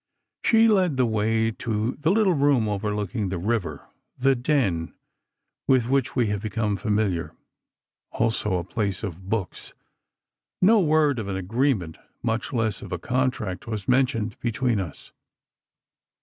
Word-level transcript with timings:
She 0.43 0.67
led 0.67 0.97
the 0.97 1.05
way 1.05 1.51
to 1.51 1.91
the 1.91 2.09
little 2.09 2.33
room 2.33 2.67
overlooking 2.67 3.29
the 3.29 3.37
river, 3.37 3.85
the 4.17 4.35
den 4.35 4.95
with 5.67 5.89
which 5.89 6.15
we 6.15 6.25
have 6.29 6.41
become 6.41 6.75
familiar—also 6.75 8.57
a 8.57 8.63
place 8.63 9.03
of 9.03 9.29
books. 9.29 9.75
No 10.59 10.79
word 10.79 11.19
of 11.19 11.27
an 11.27 11.35
agreement, 11.35 11.99
much 12.23 12.51
less 12.51 12.81
of 12.81 12.91
a 12.91 12.97
contract, 12.97 13.67
was 13.67 13.87
mentioned 13.87 14.39
between 14.39 14.79
us. 14.79 15.11